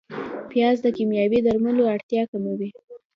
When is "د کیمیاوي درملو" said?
0.83-1.83